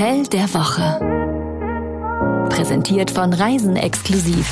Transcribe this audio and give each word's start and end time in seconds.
Hotel 0.00 0.22
der 0.28 0.54
Woche. 0.54 0.98
Präsentiert 2.48 3.10
von 3.10 3.34
Reisen 3.34 3.76
exklusiv. 3.76 4.50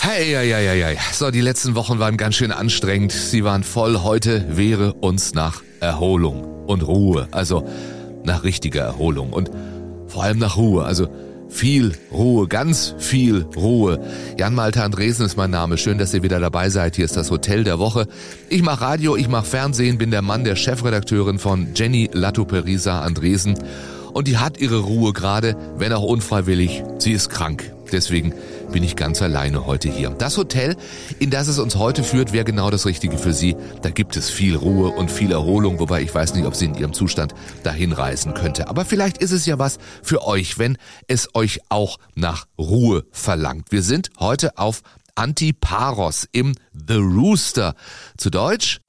Hey, 0.00 0.32
ja, 0.32 0.42
ja, 0.42 0.58
ja. 0.58 0.88
So, 1.12 1.30
die 1.30 1.40
letzten 1.40 1.76
Wochen 1.76 2.00
waren 2.00 2.16
ganz 2.16 2.34
schön 2.34 2.50
anstrengend. 2.50 3.12
Sie 3.12 3.44
waren 3.44 3.62
voll. 3.62 4.02
Heute 4.02 4.44
wäre 4.56 4.94
uns 4.94 5.32
nach 5.32 5.62
Erholung 5.78 6.64
und 6.66 6.84
Ruhe. 6.84 7.28
Also 7.30 7.68
nach 8.24 8.42
richtiger 8.42 8.82
Erholung 8.82 9.32
und 9.32 9.48
vor 10.08 10.24
allem 10.24 10.40
nach 10.40 10.56
Ruhe. 10.56 10.84
Also 10.84 11.06
viel 11.58 11.92
Ruhe, 12.12 12.46
ganz 12.46 12.94
viel 12.98 13.44
Ruhe. 13.56 13.98
Jan 14.38 14.54
Malte 14.54 14.84
Andresen 14.84 15.26
ist 15.26 15.36
mein 15.36 15.50
Name. 15.50 15.76
Schön, 15.76 15.98
dass 15.98 16.14
ihr 16.14 16.22
wieder 16.22 16.38
dabei 16.38 16.70
seid. 16.70 16.94
Hier 16.94 17.04
ist 17.04 17.16
das 17.16 17.32
Hotel 17.32 17.64
der 17.64 17.80
Woche. 17.80 18.06
Ich 18.48 18.62
mache 18.62 18.82
Radio, 18.82 19.16
ich 19.16 19.28
mache 19.28 19.44
Fernsehen, 19.44 19.98
bin 19.98 20.12
der 20.12 20.22
Mann 20.22 20.44
der 20.44 20.54
Chefredakteurin 20.54 21.40
von 21.40 21.74
Jenny 21.74 22.10
Latto-Perisa 22.12 23.00
Andresen. 23.00 23.58
Und 24.12 24.28
die 24.28 24.38
hat 24.38 24.58
ihre 24.58 24.78
Ruhe 24.78 25.12
gerade, 25.12 25.56
wenn 25.76 25.92
auch 25.92 26.04
unfreiwillig. 26.04 26.84
Sie 26.98 27.10
ist 27.10 27.28
krank. 27.28 27.72
Deswegen 27.92 28.34
bin 28.72 28.82
ich 28.82 28.96
ganz 28.96 29.22
alleine 29.22 29.66
heute 29.66 29.90
hier. 29.90 30.10
Das 30.10 30.36
Hotel, 30.36 30.76
in 31.18 31.30
das 31.30 31.48
es 31.48 31.58
uns 31.58 31.76
heute 31.76 32.02
führt, 32.02 32.32
wäre 32.32 32.44
genau 32.44 32.70
das 32.70 32.86
Richtige 32.86 33.18
für 33.18 33.32
Sie. 33.32 33.56
Da 33.82 33.90
gibt 33.90 34.16
es 34.16 34.30
viel 34.30 34.56
Ruhe 34.56 34.90
und 34.90 35.10
viel 35.10 35.32
Erholung, 35.32 35.78
wobei 35.78 36.02
ich 36.02 36.14
weiß 36.14 36.34
nicht, 36.34 36.46
ob 36.46 36.54
sie 36.54 36.66
in 36.66 36.74
Ihrem 36.74 36.92
Zustand 36.92 37.34
dahin 37.62 37.92
reisen 37.92 38.34
könnte. 38.34 38.68
Aber 38.68 38.84
vielleicht 38.84 39.18
ist 39.18 39.32
es 39.32 39.46
ja 39.46 39.58
was 39.58 39.78
für 40.02 40.26
euch, 40.26 40.58
wenn 40.58 40.76
es 41.06 41.34
euch 41.34 41.60
auch 41.68 41.98
nach 42.14 42.46
Ruhe 42.58 43.04
verlangt. 43.10 43.70
Wir 43.70 43.82
sind 43.82 44.10
heute 44.18 44.58
auf 44.58 44.82
Antiparos 45.14 46.28
im 46.30 46.54
The 46.72 46.94
Rooster. 46.94 47.74
Zu 48.16 48.30
Deutsch? 48.30 48.80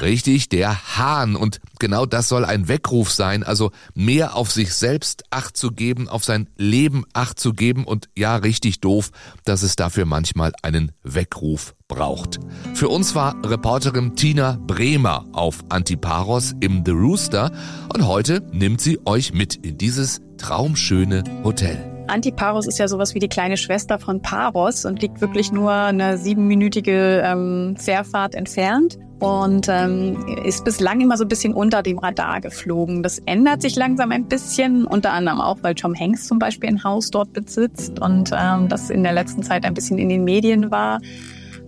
Richtig, 0.00 0.48
der 0.48 0.96
Hahn. 0.96 1.36
Und 1.36 1.60
genau 1.78 2.06
das 2.06 2.28
soll 2.28 2.44
ein 2.44 2.68
Weckruf 2.68 3.10
sein, 3.10 3.42
also 3.42 3.70
mehr 3.94 4.36
auf 4.36 4.50
sich 4.50 4.74
selbst 4.74 5.24
Acht 5.30 5.56
zu 5.56 5.70
geben, 5.70 6.08
auf 6.08 6.24
sein 6.24 6.48
Leben 6.56 7.04
Acht 7.12 7.38
zu 7.38 7.52
geben 7.52 7.84
und 7.84 8.08
ja, 8.16 8.36
richtig 8.36 8.80
doof, 8.80 9.10
dass 9.44 9.62
es 9.62 9.76
dafür 9.76 10.04
manchmal 10.04 10.52
einen 10.62 10.92
Weckruf 11.02 11.74
braucht. 11.88 12.40
Für 12.74 12.88
uns 12.88 13.14
war 13.14 13.36
Reporterin 13.44 14.16
Tina 14.16 14.58
Bremer 14.66 15.26
auf 15.32 15.64
Antiparos 15.68 16.54
im 16.60 16.82
The 16.84 16.92
Rooster 16.92 17.52
und 17.92 18.06
heute 18.06 18.42
nimmt 18.52 18.80
sie 18.80 18.98
euch 19.04 19.32
mit 19.32 19.54
in 19.56 19.78
dieses 19.78 20.20
traumschöne 20.38 21.24
Hotel. 21.44 21.90
Antiparos 22.08 22.66
ist 22.66 22.78
ja 22.78 22.86
sowas 22.86 23.14
wie 23.14 23.18
die 23.18 23.28
kleine 23.28 23.56
Schwester 23.56 23.98
von 23.98 24.20
Paros 24.20 24.84
und 24.84 25.00
liegt 25.00 25.20
wirklich 25.20 25.52
nur 25.52 25.72
eine 25.72 26.18
siebenminütige 26.18 27.22
ähm, 27.24 27.76
Fährfahrt 27.78 28.34
entfernt 28.34 28.98
und 29.24 29.68
ähm, 29.70 30.16
ist 30.44 30.64
bislang 30.64 31.00
immer 31.00 31.16
so 31.16 31.24
ein 31.24 31.28
bisschen 31.28 31.54
unter 31.54 31.82
dem 31.82 31.98
Radar 31.98 32.42
geflogen. 32.42 33.02
Das 33.02 33.20
ändert 33.20 33.62
sich 33.62 33.74
langsam 33.74 34.12
ein 34.12 34.26
bisschen, 34.26 34.84
unter 34.84 35.12
anderem 35.12 35.40
auch, 35.40 35.58
weil 35.62 35.74
Tom 35.74 35.98
Hanks 35.98 36.26
zum 36.26 36.38
Beispiel 36.38 36.68
ein 36.68 36.84
Haus 36.84 37.10
dort 37.10 37.32
besitzt 37.32 38.00
und 38.00 38.32
ähm, 38.38 38.68
das 38.68 38.90
in 38.90 39.02
der 39.02 39.14
letzten 39.14 39.42
Zeit 39.42 39.64
ein 39.64 39.72
bisschen 39.72 39.98
in 39.98 40.10
den 40.10 40.24
Medien 40.24 40.70
war. 40.70 41.00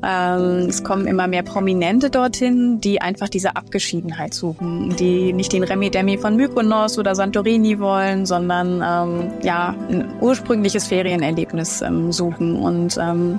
Ähm, 0.03 0.67
es 0.69 0.85
kommen 0.85 1.07
immer 1.07 1.27
mehr 1.27 1.43
Prominente 1.43 2.11
dorthin, 2.11 2.79
die 2.81 3.01
einfach 3.01 3.31
diese 3.31 3.57
Abgeschiedenheit 3.57 4.35
suchen, 4.35 4.95
die 4.97 5.33
nicht 5.33 5.53
den 5.55 5.65
Remi-Demi 5.65 6.19
von 6.19 6.37
Mykonos 6.37 6.99
oder 6.99 7.15
Santorini 7.15 7.79
wollen, 7.81 8.27
sondern 8.27 8.83
ähm, 8.85 9.31
ja 9.43 9.75
ein 9.89 10.13
ursprüngliches 10.21 10.87
Ferienerlebnis 10.89 11.81
ähm, 11.81 12.13
suchen 12.13 12.57
und 12.57 12.99
ähm, 13.01 13.39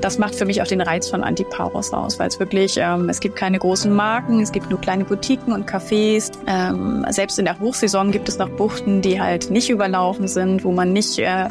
das 0.00 0.18
macht 0.18 0.34
für 0.34 0.44
mich 0.44 0.62
auch 0.62 0.66
den 0.66 0.80
Reiz 0.80 1.08
von 1.08 1.22
Antipauros 1.22 1.92
aus, 1.92 2.18
weil 2.18 2.28
es 2.28 2.38
wirklich, 2.40 2.76
ähm, 2.78 3.08
es 3.08 3.20
gibt 3.20 3.36
keine 3.36 3.58
großen 3.58 3.92
Marken, 3.92 4.40
es 4.40 4.52
gibt 4.52 4.70
nur 4.70 4.80
kleine 4.80 5.04
Boutiquen 5.04 5.52
und 5.52 5.68
Cafés. 5.68 6.32
Ähm, 6.46 7.04
selbst 7.10 7.38
in 7.38 7.44
der 7.44 7.58
Hochsaison 7.58 8.10
gibt 8.10 8.28
es 8.28 8.38
noch 8.38 8.48
Buchten, 8.48 9.02
die 9.02 9.20
halt 9.20 9.50
nicht 9.50 9.70
überlaufen 9.70 10.28
sind, 10.28 10.64
wo 10.64 10.72
man 10.72 10.92
nicht 10.92 11.18
äh, 11.18 11.48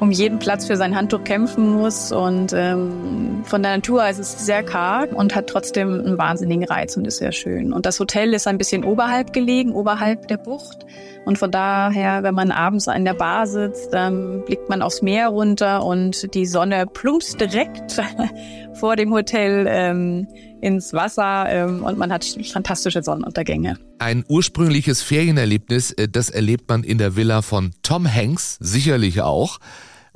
um 0.00 0.10
jeden 0.10 0.38
Platz 0.38 0.66
für 0.66 0.76
sein 0.76 0.94
Handtuch 0.96 1.24
kämpfen 1.24 1.70
muss. 1.70 2.12
Und 2.12 2.52
ähm, 2.52 3.42
von 3.44 3.62
der 3.62 3.76
Natur 3.76 4.08
ist 4.08 4.18
es 4.18 4.46
sehr 4.46 4.62
karg 4.62 5.12
und 5.12 5.34
hat 5.34 5.46
trotzdem 5.46 6.00
einen 6.00 6.18
wahnsinnigen 6.18 6.64
Reiz 6.64 6.96
und 6.96 7.06
ist 7.06 7.18
sehr 7.18 7.32
schön. 7.32 7.72
Und 7.72 7.86
das 7.86 7.98
Hotel 7.98 8.34
ist 8.34 8.46
ein 8.46 8.58
bisschen 8.58 8.84
oberhalb 8.84 9.32
gelegen, 9.32 9.72
oberhalb 9.72 10.28
der 10.28 10.36
Bucht. 10.36 10.86
Und 11.24 11.38
von 11.38 11.50
daher, 11.50 12.22
wenn 12.22 12.34
man 12.34 12.50
abends 12.52 12.86
an 12.88 13.04
der 13.04 13.14
Bar 13.14 13.46
sitzt, 13.46 13.92
dann 13.92 14.44
blickt 14.44 14.68
man 14.68 14.82
aufs 14.82 15.02
Meer 15.02 15.28
runter 15.28 15.84
und 15.84 16.34
die 16.34 16.46
Sonne 16.46 16.86
plumpst 16.86 17.40
direkt 17.40 18.00
vor 18.74 18.96
dem 18.96 19.12
Hotel 19.12 19.66
ähm, 19.68 20.28
ins 20.66 20.92
Wasser 20.92 21.46
ähm, 21.48 21.84
und 21.84 21.96
man 21.96 22.12
hat 22.12 22.26
fantastische 22.52 23.00
Sonnenuntergänge. 23.00 23.78
Ein 24.00 24.24
ursprüngliches 24.28 25.00
Ferienerlebnis, 25.00 25.92
äh, 25.92 26.08
das 26.08 26.28
erlebt 26.28 26.68
man 26.68 26.82
in 26.82 26.98
der 26.98 27.14
Villa 27.14 27.40
von 27.40 27.70
Tom 27.82 28.12
Hanks 28.12 28.56
sicherlich 28.60 29.20
auch. 29.20 29.58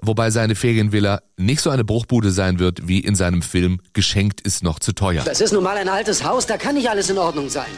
Wobei 0.02 0.30
seine 0.30 0.56
Ferienvilla 0.56 1.20
nicht 1.36 1.60
so 1.60 1.70
eine 1.70 1.84
Bruchbude 1.84 2.32
sein 2.32 2.58
wird, 2.58 2.88
wie 2.88 2.98
in 2.98 3.14
seinem 3.14 3.42
Film 3.42 3.80
Geschenkt 3.92 4.40
ist 4.40 4.64
noch 4.64 4.80
zu 4.80 4.92
teuer. 4.92 5.22
Das 5.24 5.40
ist 5.40 5.52
nun 5.52 5.62
mal 5.62 5.76
ein 5.76 5.88
altes 5.88 6.24
Haus, 6.24 6.46
da 6.46 6.56
kann 6.56 6.74
nicht 6.74 6.90
alles 6.90 7.10
in 7.10 7.18
Ordnung 7.18 7.48
sein. 7.48 7.68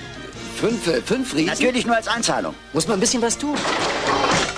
Fünf, 0.56 0.84
fünf 1.04 1.34
Riesen? 1.34 1.48
Natürlich 1.48 1.84
nur 1.84 1.96
als 1.96 2.08
Einzahlung. 2.08 2.54
Muss 2.72 2.86
man 2.86 2.96
ein 2.96 3.00
bisschen 3.00 3.20
was 3.20 3.36
tun. 3.36 3.56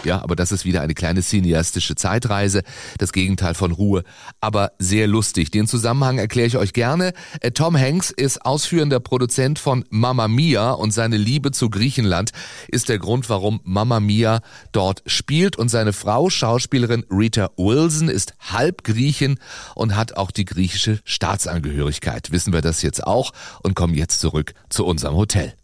Ja, 0.04 0.22
aber 0.22 0.36
das 0.36 0.52
ist 0.52 0.64
wieder 0.64 0.82
eine 0.82 0.94
kleine 0.94 1.22
cineastische 1.22 1.94
Zeitreise, 1.94 2.62
das 2.98 3.12
Gegenteil 3.12 3.54
von 3.54 3.72
Ruhe, 3.72 4.04
aber 4.40 4.72
sehr 4.78 5.06
lustig. 5.06 5.50
Den 5.50 5.66
Zusammenhang 5.66 6.18
erkläre 6.18 6.46
ich 6.46 6.56
euch 6.56 6.72
gerne. 6.72 7.12
Äh, 7.40 7.52
Tom 7.52 7.76
Hanks 7.76 8.10
ist 8.10 8.44
ausführender 8.44 9.00
Produzent 9.00 9.58
von 9.58 9.84
Mamma 9.90 10.28
Mia 10.28 10.72
und 10.72 10.92
seine 10.92 11.16
Liebe 11.16 11.50
zu 11.50 11.70
Griechenland 11.70 12.30
ist 12.68 12.88
der 12.88 12.98
Grund, 12.98 13.28
warum 13.28 13.60
Mamma 13.64 14.00
Mia 14.00 14.40
dort 14.72 15.02
spielt 15.06 15.56
und 15.56 15.68
seine 15.68 15.92
Frau, 15.92 16.30
Schauspielerin 16.30 17.04
Rita 17.10 17.50
Wilson, 17.56 18.08
ist 18.08 18.34
halb 18.40 18.84
Griechin 18.84 19.38
und 19.74 19.96
hat 19.96 20.16
auch 20.16 20.30
die 20.30 20.44
griechische 20.44 21.00
Staatsangehörigkeit. 21.04 22.30
Wissen 22.30 22.52
wir 22.52 22.60
das 22.60 22.82
jetzt 22.82 23.06
auch 23.06 23.32
und 23.62 23.74
kommen 23.74 23.94
jetzt 23.94 24.20
zurück 24.20 24.54
zu 24.68 24.84
unserem 24.84 25.14
Hotel. 25.16 25.54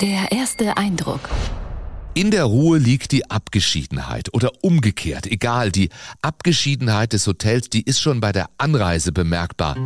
Der 0.00 0.30
erste 0.32 0.76
Eindruck. 0.76 1.20
In 2.16 2.30
der 2.30 2.44
Ruhe 2.44 2.78
liegt 2.78 3.12
die 3.12 3.30
Abgeschiedenheit 3.30 4.32
oder 4.32 4.50
umgekehrt, 4.62 5.26
egal, 5.26 5.70
die 5.70 5.90
Abgeschiedenheit 6.22 7.12
des 7.12 7.26
Hotels, 7.26 7.68
die 7.68 7.82
ist 7.82 8.00
schon 8.00 8.20
bei 8.20 8.32
der 8.32 8.48
Anreise 8.56 9.12
bemerkbar. 9.12 9.76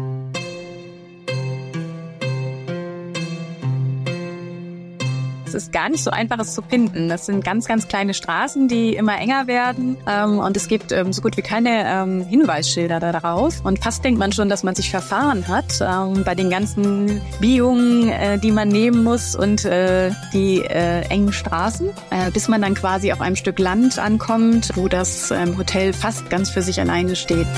Es 5.50 5.64
ist 5.64 5.72
gar 5.72 5.88
nicht 5.88 6.04
so 6.04 6.12
einfach, 6.12 6.38
es 6.38 6.54
zu 6.54 6.62
finden. 6.62 7.08
Das 7.08 7.26
sind 7.26 7.44
ganz, 7.44 7.66
ganz 7.66 7.88
kleine 7.88 8.14
Straßen, 8.14 8.68
die 8.68 8.94
immer 8.94 9.18
enger 9.18 9.48
werden. 9.48 9.96
Ähm, 10.06 10.38
und 10.38 10.56
es 10.56 10.68
gibt 10.68 10.92
ähm, 10.92 11.12
so 11.12 11.22
gut 11.22 11.36
wie 11.36 11.42
keine 11.42 11.84
ähm, 11.86 12.24
Hinweisschilder 12.24 13.00
darauf. 13.00 13.64
Und 13.64 13.82
fast 13.82 14.04
denkt 14.04 14.20
man 14.20 14.30
schon, 14.30 14.48
dass 14.48 14.62
man 14.62 14.76
sich 14.76 14.90
verfahren 14.90 15.48
hat 15.48 15.80
ähm, 15.80 16.22
bei 16.22 16.36
den 16.36 16.50
ganzen 16.50 17.20
Biegungen, 17.40 18.10
äh, 18.10 18.38
die 18.38 18.52
man 18.52 18.68
nehmen 18.68 19.02
muss 19.02 19.34
und 19.34 19.64
äh, 19.64 20.12
die 20.32 20.60
äh, 20.60 21.00
engen 21.08 21.32
Straßen, 21.32 21.88
äh, 22.10 22.30
bis 22.30 22.46
man 22.46 22.62
dann 22.62 22.74
quasi 22.74 23.10
auf 23.12 23.20
einem 23.20 23.34
Stück 23.34 23.58
Land 23.58 23.98
ankommt, 23.98 24.70
wo 24.76 24.86
das 24.86 25.32
ähm, 25.32 25.58
Hotel 25.58 25.92
fast 25.92 26.30
ganz 26.30 26.50
für 26.50 26.62
sich 26.62 26.80
alleine 26.80 27.16
steht. 27.16 27.48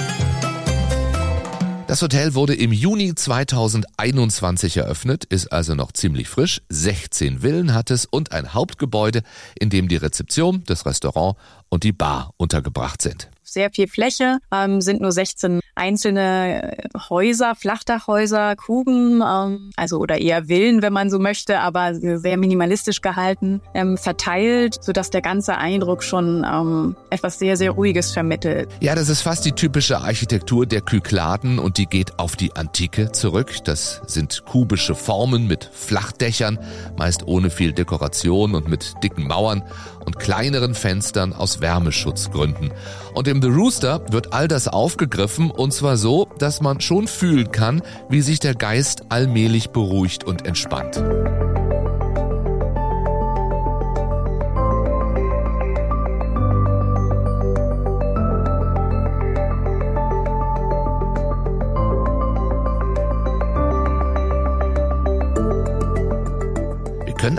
Das 1.92 2.00
Hotel 2.00 2.32
wurde 2.32 2.54
im 2.54 2.72
Juni 2.72 3.14
2021 3.14 4.78
eröffnet, 4.78 5.26
ist 5.26 5.52
also 5.52 5.74
noch 5.74 5.92
ziemlich 5.92 6.26
frisch. 6.26 6.62
16 6.70 7.40
Villen 7.40 7.74
hat 7.74 7.90
es 7.90 8.06
und 8.06 8.32
ein 8.32 8.54
Hauptgebäude, 8.54 9.20
in 9.60 9.68
dem 9.68 9.88
die 9.88 9.96
Rezeption, 9.96 10.64
das 10.64 10.86
Restaurant 10.86 11.36
und 11.68 11.84
die 11.84 11.92
Bar 11.92 12.32
untergebracht 12.38 13.02
sind 13.02 13.28
sehr 13.52 13.70
viel 13.70 13.88
Fläche, 13.88 14.38
ähm, 14.52 14.80
sind 14.80 15.00
nur 15.00 15.12
16 15.12 15.60
einzelne 15.74 16.76
äh, 16.78 16.88
Häuser, 17.10 17.54
Flachdachhäuser, 17.54 18.56
Kuben, 18.56 19.22
ähm, 19.26 19.70
also 19.76 19.98
oder 19.98 20.18
eher 20.18 20.44
Villen, 20.48 20.82
wenn 20.82 20.92
man 20.92 21.10
so 21.10 21.18
möchte, 21.18 21.60
aber 21.60 21.94
sehr 21.94 22.36
minimalistisch 22.36 23.00
gehalten, 23.00 23.60
ähm, 23.74 23.96
verteilt, 23.96 24.82
sodass 24.82 25.10
der 25.10 25.22
ganze 25.22 25.56
Eindruck 25.56 26.02
schon 26.02 26.44
ähm, 26.50 26.96
etwas 27.10 27.38
sehr, 27.38 27.56
sehr 27.56 27.72
Ruhiges 27.72 28.12
vermittelt. 28.12 28.68
Ja, 28.80 28.94
das 28.94 29.08
ist 29.08 29.22
fast 29.22 29.44
die 29.44 29.52
typische 29.52 29.98
Architektur 29.98 30.66
der 30.66 30.80
Kykladen 30.80 31.58
und 31.58 31.78
die 31.78 31.86
geht 31.86 32.18
auf 32.18 32.36
die 32.36 32.54
Antike 32.54 33.12
zurück. 33.12 33.52
Das 33.64 34.02
sind 34.06 34.44
kubische 34.46 34.94
Formen 34.94 35.46
mit 35.46 35.70
Flachdächern, 35.72 36.58
meist 36.96 37.26
ohne 37.26 37.50
viel 37.50 37.72
Dekoration 37.72 38.54
und 38.54 38.68
mit 38.68 38.94
dicken 39.02 39.26
Mauern 39.26 39.62
und 40.04 40.18
kleineren 40.18 40.74
Fenstern 40.74 41.32
aus 41.32 41.60
Wärmeschutzgründen. 41.60 42.72
Und 43.14 43.28
im 43.28 43.40
The 43.40 43.48
Rooster 43.48 44.04
wird 44.10 44.32
all 44.32 44.48
das 44.48 44.68
aufgegriffen 44.68 45.50
und 45.50 45.72
zwar 45.72 45.96
so, 45.96 46.28
dass 46.38 46.60
man 46.60 46.80
schon 46.80 47.06
fühlen 47.06 47.52
kann, 47.52 47.82
wie 48.08 48.20
sich 48.20 48.40
der 48.40 48.54
Geist 48.54 49.04
allmählich 49.08 49.70
beruhigt 49.70 50.24
und 50.24 50.46
entspannt. 50.46 51.02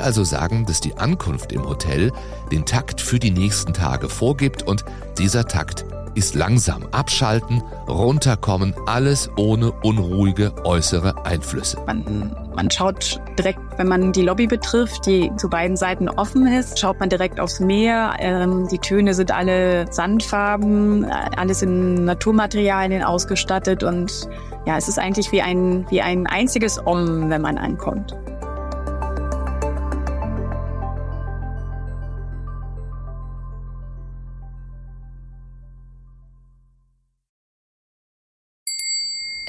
Also 0.03 0.23
sagen, 0.23 0.65
dass 0.65 0.81
die 0.81 0.97
Ankunft 0.97 1.51
im 1.51 1.67
Hotel 1.67 2.11
den 2.51 2.65
Takt 2.65 3.01
für 3.01 3.19
die 3.19 3.31
nächsten 3.31 3.73
Tage 3.73 4.09
vorgibt 4.09 4.63
und 4.63 4.85
dieser 5.17 5.47
Takt 5.47 5.85
ist 6.15 6.35
langsam 6.35 6.83
abschalten, 6.91 7.63
runterkommen, 7.88 8.75
alles 8.85 9.29
ohne 9.35 9.71
unruhige 9.71 10.53
äußere 10.63 11.25
Einflüsse. 11.25 11.77
Man, 11.85 12.35
man 12.55 12.69
schaut 12.69 13.19
direkt, 13.38 13.59
wenn 13.77 13.88
man 13.88 14.11
die 14.11 14.21
Lobby 14.21 14.47
betrifft, 14.47 15.05
die 15.05 15.31
zu 15.38 15.50
beiden 15.50 15.75
Seiten 15.75 16.09
offen 16.09 16.47
ist, 16.47 16.79
schaut 16.79 16.99
man 16.99 17.09
direkt 17.09 17.39
aufs 17.39 17.59
Meer. 17.59 18.13
Ähm, 18.19 18.67
die 18.67 18.79
Töne 18.79 19.13
sind 19.13 19.31
alle 19.31 19.91
Sandfarben, 19.91 21.06
alles 21.06 21.61
in 21.61 22.06
Naturmaterialien 22.06 23.03
ausgestattet 23.03 23.83
und 23.83 24.29
ja, 24.65 24.77
es 24.77 24.88
ist 24.88 24.99
eigentlich 24.99 25.31
wie 25.31 25.41
ein, 25.41 25.85
wie 25.89 26.01
ein 26.01 26.27
einziges 26.27 26.79
Om, 26.85 27.29
wenn 27.29 27.41
man 27.41 27.57
ankommt. 27.57 28.15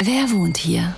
Wer 0.07 0.31
wohnt 0.33 0.59
hier? 0.59 0.95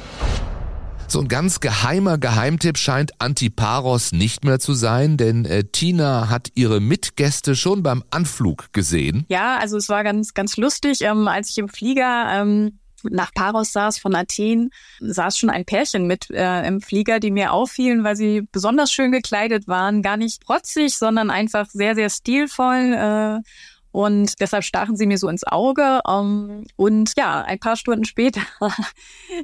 So 1.07 1.21
ein 1.21 1.29
ganz 1.29 1.61
geheimer 1.61 2.19
Geheimtipp 2.19 2.77
scheint 2.77 3.13
Antiparos 3.21 4.11
nicht 4.11 4.45
mehr 4.45 4.59
zu 4.59 4.75
sein, 4.75 5.17
denn 5.17 5.45
äh, 5.45 5.63
Tina 5.63 6.29
hat 6.29 6.51
ihre 6.57 6.81
Mitgäste 6.81 7.55
schon 7.55 7.85
beim 7.85 8.03
Anflug 8.11 8.73
gesehen. 8.73 9.25
Ja, 9.29 9.59
also 9.59 9.77
es 9.77 9.89
war 9.89 10.03
ganz, 10.03 10.35
ganz 10.35 10.57
lustig, 10.57 11.03
ähm, 11.03 11.29
als 11.29 11.51
ich 11.51 11.59
im 11.59 11.69
Flieger 11.69 12.27
ähm, 12.33 12.81
nach 13.05 13.33
Paros 13.33 13.71
saß 13.71 13.99
von 13.99 14.17
Athen, 14.17 14.71
saß 14.99 15.39
schon 15.39 15.51
ein 15.51 15.65
Pärchen 15.65 16.09
mit 16.09 16.29
äh, 16.31 16.67
im 16.67 16.81
Flieger, 16.81 17.21
die 17.21 17.31
mir 17.31 17.53
auffielen, 17.53 18.03
weil 18.03 18.17
sie 18.17 18.43
besonders 18.51 18.91
schön 18.91 19.13
gekleidet 19.13 19.69
waren, 19.69 20.03
gar 20.03 20.17
nicht 20.17 20.45
protzig, 20.45 20.97
sondern 20.97 21.31
einfach 21.31 21.69
sehr, 21.71 21.95
sehr 21.95 22.11
stilvoll. 22.11 23.43
Äh, 23.45 23.49
und 23.97 24.43
deshalb 24.43 24.63
stachen 24.63 24.95
sie 24.99 25.07
mir 25.07 25.17
so 25.17 25.27
ins 25.27 25.43
Auge. 25.45 26.01
Um, 26.07 26.51
ähm, 26.51 26.65
und 26.77 27.13
ja, 27.17 27.41
ein 27.41 27.59
paar 27.59 27.77
Stunden 27.77 28.05
später 28.05 28.43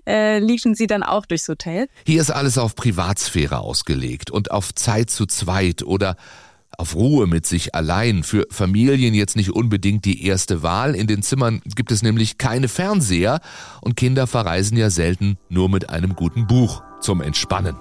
äh, 0.06 0.40
liefen 0.40 0.74
sie 0.74 0.86
dann 0.86 1.02
auch 1.02 1.24
durchs 1.24 1.48
Hotel. 1.48 1.88
Hier 2.04 2.20
ist 2.20 2.30
alles 2.30 2.58
auf 2.58 2.74
Privatsphäre 2.74 3.60
ausgelegt 3.60 4.30
und 4.30 4.50
auf 4.50 4.74
Zeit 4.74 5.08
zu 5.08 5.24
zweit 5.24 5.82
oder 5.82 6.16
auf 6.76 6.94
Ruhe 6.94 7.26
mit 7.26 7.46
sich 7.46 7.74
allein. 7.74 8.24
Für 8.24 8.46
Familien 8.50 9.14
jetzt 9.14 9.36
nicht 9.36 9.52
unbedingt 9.52 10.04
die 10.04 10.26
erste 10.26 10.62
Wahl. 10.62 10.94
In 10.96 11.06
den 11.06 11.22
Zimmern 11.22 11.62
gibt 11.74 11.90
es 11.90 12.02
nämlich 12.02 12.36
keine 12.36 12.68
Fernseher 12.68 13.40
und 13.80 13.96
Kinder 13.96 14.26
verreisen 14.26 14.76
ja 14.76 14.90
selten 14.90 15.38
nur 15.48 15.70
mit 15.70 15.88
einem 15.88 16.14
guten 16.14 16.46
Buch 16.46 16.82
zum 17.00 17.22
Entspannen. 17.22 17.74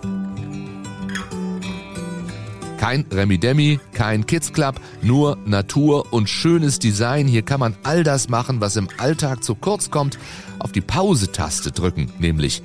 Kein 2.81 3.05
Remi-Demi, 3.11 3.79
kein 3.93 4.25
Kids 4.25 4.53
Club, 4.53 4.81
nur 5.03 5.37
Natur 5.45 6.11
und 6.11 6.27
schönes 6.27 6.79
Design. 6.79 7.27
Hier 7.27 7.43
kann 7.43 7.59
man 7.59 7.75
all 7.83 8.03
das 8.03 8.27
machen, 8.27 8.59
was 8.59 8.75
im 8.75 8.87
Alltag 8.97 9.43
zu 9.43 9.53
kurz 9.53 9.91
kommt. 9.91 10.17
Auf 10.57 10.71
die 10.71 10.81
Pause-Taste 10.81 11.71
drücken, 11.73 12.11
nämlich. 12.17 12.63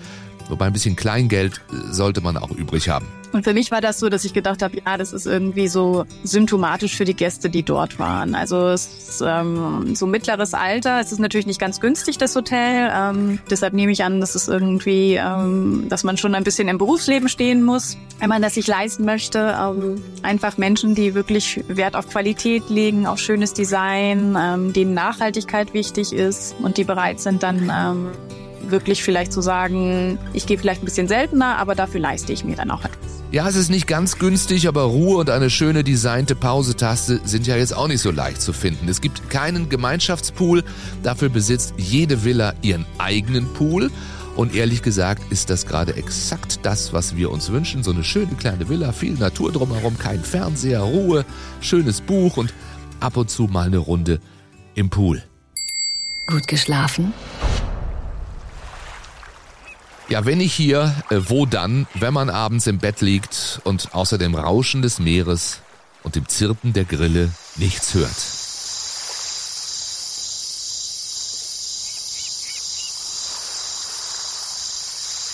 Wobei 0.49 0.67
ein 0.67 0.73
bisschen 0.73 0.97
Kleingeld 0.97 1.61
äh, 1.71 1.93
sollte 1.93 2.21
man 2.21 2.37
auch 2.37 2.51
übrig 2.51 2.89
haben. 2.89 3.07
Und 3.33 3.45
für 3.45 3.53
mich 3.53 3.71
war 3.71 3.83
das 3.83 3.99
so, 3.99 4.09
dass 4.09 4.25
ich 4.25 4.33
gedacht 4.33 4.63
habe, 4.63 4.79
ja, 4.79 4.97
das 4.97 5.13
ist 5.13 5.27
irgendwie 5.27 5.69
so 5.69 6.07
symptomatisch 6.25 6.97
für 6.97 7.05
die 7.05 7.15
Gäste, 7.15 7.51
die 7.51 7.63
dort 7.63 7.99
waren. 7.99 8.35
Also 8.35 8.69
es 8.69 8.87
ist 8.87 9.25
ähm, 9.27 9.95
so 9.95 10.07
mittleres 10.07 10.55
Alter. 10.55 11.01
Es 11.01 11.13
ist 11.13 11.19
natürlich 11.19 11.47
nicht 11.47 11.61
ganz 11.61 11.81
günstig, 11.81 12.17
das 12.17 12.35
Hotel. 12.35 12.91
Ähm, 12.95 13.39
deshalb 13.51 13.75
nehme 13.75 13.93
ich 13.93 14.05
an, 14.05 14.21
dass 14.21 14.37
es 14.37 14.49
irgendwie, 14.49 15.17
ähm, 15.17 15.87
dass 15.91 16.03
man 16.03 16.17
schon 16.17 16.35
ein 16.35 16.45
bisschen 16.45 16.69
im 16.69 16.79
Berufsleben 16.79 17.29
stehen 17.29 17.63
muss, 17.63 17.99
wenn 18.21 18.31
man 18.31 18.41
das 18.41 18.55
sich 18.55 18.67
leisten 18.67 19.05
möchte. 19.05 19.55
Ähm, 19.61 20.03
einfach 20.23 20.57
Menschen, 20.57 20.95
die 20.95 21.15
wirklich 21.15 21.63
Wert 21.69 21.95
auf 21.95 22.09
Qualität 22.09 22.71
legen, 22.71 23.07
auf 23.07 23.19
schönes 23.19 23.53
Design, 23.53 24.37
ähm, 24.41 24.73
denen 24.73 24.95
Nachhaltigkeit 24.95 25.75
wichtig 25.75 26.15
ist 26.15 26.55
und 26.63 26.79
die 26.79 26.85
bereit 26.85 27.21
sind 27.21 27.43
dann 27.43 27.71
ähm, 27.71 28.09
wirklich 28.71 29.03
vielleicht 29.03 29.33
zu 29.33 29.41
sagen, 29.41 30.19
ich 30.33 30.47
gehe 30.47 30.59
vielleicht 30.59 30.83
ein 30.83 30.85
bisschen 30.85 31.09
seltener, 31.09 31.59
aber 31.59 31.75
dafür 31.75 32.01
leiste 32.01 32.33
ich 32.33 32.45
mir 32.45 32.57
dann 32.57 32.71
auch 32.71 32.85
etwas. 32.85 33.23
Ja, 33.33 33.49
es 33.49 33.57
ist 33.57 33.71
nicht 33.71 33.87
ganz 33.87 34.19
günstig, 34.19 34.69
aber 34.69 34.83
Ruhe 34.83 35.19
und 35.19 35.31
eine 35.31 35.51
schöne 35.51 35.83
designte 35.83 36.35
Pausetaste 36.35 37.21
sind 37.25 37.47
ja 37.47 37.57
jetzt 37.57 37.77
auch 37.77 37.89
nicht 37.89 38.01
so 38.01 38.11
leicht 38.11 38.41
zu 38.41 38.53
finden. 38.53 38.89
Es 38.89 39.01
gibt 39.01 39.31
keinen 39.31 39.69
Gemeinschaftspool, 39.69 40.63
dafür 41.03 41.29
besitzt 41.29 41.75
jede 41.77 42.25
Villa 42.25 42.55
ihren 42.63 42.87
eigenen 42.99 43.53
Pool. 43.53 43.91
Und 44.37 44.55
ehrlich 44.55 44.83
gesagt 44.83 45.23
ist 45.31 45.49
das 45.49 45.67
gerade 45.67 45.97
exakt 45.97 46.61
das, 46.63 46.93
was 46.93 47.17
wir 47.17 47.31
uns 47.31 47.51
wünschen. 47.51 47.83
So 47.83 47.91
eine 47.91 48.05
schöne 48.05 48.35
kleine 48.39 48.69
Villa, 48.69 48.93
viel 48.93 49.15
Natur 49.15 49.51
drumherum, 49.51 49.99
kein 49.99 50.23
Fernseher, 50.23 50.81
Ruhe, 50.81 51.25
schönes 51.61 52.03
Buch 52.03 52.37
und 52.37 52.53
ab 53.01 53.17
und 53.17 53.31
zu 53.31 53.45
mal 53.45 53.67
eine 53.67 53.79
Runde 53.79 54.21
im 54.75 54.91
Pool. 54.91 55.23
Gut 56.27 56.47
geschlafen? 56.49 57.15
Ja, 60.09 60.25
wenn 60.25 60.39
nicht 60.39 60.55
hier, 60.55 60.95
äh, 61.11 61.17
wo 61.27 61.47
dann, 61.47 61.89
wenn 61.95 62.15
man 62.15 62.31
abends 62.31 62.69
im 62.69 62.79
Bett 62.79 63.01
liegt 63.01 63.61
und 63.65 63.93
außer 63.93 64.19
dem 64.19 64.37
Rauschen 64.37 64.81
des 64.81 65.01
Meeres 65.01 65.59
und 66.05 66.15
dem 66.15 66.29
Zirpen 66.29 66.73
der 66.73 66.85
Grille 66.85 67.33
nichts 67.57 67.93
hört. 67.95 68.15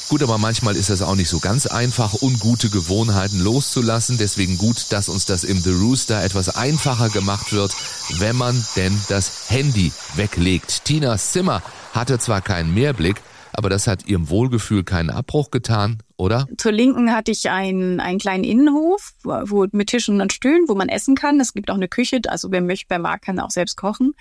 Gut, 0.08 0.22
aber 0.22 0.36
manchmal 0.36 0.76
ist 0.76 0.90
es 0.90 1.00
auch 1.00 1.16
nicht 1.16 1.28
so 1.28 1.38
ganz 1.38 1.66
einfach, 1.66 2.20
ungute 2.20 2.68
Gewohnheiten 2.68 3.40
loszulassen. 3.40 4.18
Deswegen 4.18 4.58
gut, 4.58 4.86
dass 4.90 5.08
uns 5.08 5.24
das 5.24 5.42
im 5.42 5.58
The 5.58 5.70
Rooster 5.70 6.22
etwas 6.22 6.54
einfacher 6.54 7.08
gemacht 7.08 7.52
wird, 7.52 7.72
wenn 8.18 8.36
man 8.36 8.62
denn 8.76 8.98
das 9.08 9.48
Handy 9.48 9.90
weglegt. 10.16 10.84
Tinas 10.84 11.32
Zimmer 11.32 11.62
hatte 11.94 12.18
zwar 12.18 12.42
keinen 12.42 12.74
Mehrblick, 12.74 13.22
aber 13.52 13.68
das 13.68 13.86
hat 13.86 14.06
ihrem 14.06 14.28
Wohlgefühl 14.30 14.84
keinen 14.84 15.10
Abbruch 15.10 15.50
getan, 15.50 16.02
oder? 16.16 16.46
Zur 16.56 16.72
Linken 16.72 17.14
hatte 17.14 17.30
ich 17.30 17.50
einen, 17.50 18.00
einen 18.00 18.18
kleinen 18.18 18.44
Innenhof 18.44 19.12
wo, 19.22 19.66
mit 19.72 19.88
Tischen 19.88 20.20
und 20.20 20.32
Stühlen, 20.32 20.64
wo 20.68 20.74
man 20.74 20.88
essen 20.88 21.14
kann. 21.14 21.40
Es 21.40 21.52
gibt 21.52 21.70
auch 21.70 21.76
eine 21.76 21.88
Küche, 21.88 22.20
also 22.28 22.50
wer 22.50 22.62
möchte, 22.62 22.86
wer 22.88 22.98
mag, 22.98 23.22
kann 23.22 23.38
auch 23.38 23.50
selbst 23.50 23.76
kochen. 23.76 24.14